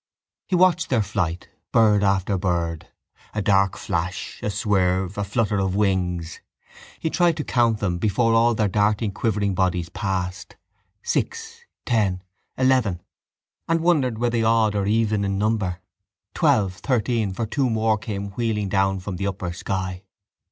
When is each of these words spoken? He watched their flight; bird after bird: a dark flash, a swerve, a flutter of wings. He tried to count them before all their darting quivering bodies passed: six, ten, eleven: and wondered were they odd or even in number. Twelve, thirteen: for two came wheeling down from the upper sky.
He 0.47 0.55
watched 0.55 0.89
their 0.89 1.03
flight; 1.03 1.47
bird 1.71 2.03
after 2.03 2.35
bird: 2.35 2.87
a 3.35 3.41
dark 3.43 3.77
flash, 3.77 4.39
a 4.41 4.49
swerve, 4.49 5.15
a 5.15 5.23
flutter 5.23 5.59
of 5.59 5.75
wings. 5.75 6.41
He 6.99 7.11
tried 7.11 7.37
to 7.37 7.43
count 7.43 7.77
them 7.77 7.99
before 7.99 8.33
all 8.33 8.55
their 8.55 8.67
darting 8.67 9.11
quivering 9.11 9.53
bodies 9.53 9.89
passed: 9.89 10.55
six, 11.03 11.65
ten, 11.85 12.23
eleven: 12.57 12.99
and 13.67 13.81
wondered 13.81 14.17
were 14.17 14.31
they 14.31 14.41
odd 14.41 14.73
or 14.73 14.87
even 14.87 15.23
in 15.23 15.37
number. 15.37 15.81
Twelve, 16.33 16.77
thirteen: 16.77 17.31
for 17.31 17.45
two 17.45 17.69
came 18.01 18.31
wheeling 18.31 18.69
down 18.69 19.01
from 19.01 19.17
the 19.17 19.27
upper 19.27 19.53
sky. 19.53 20.01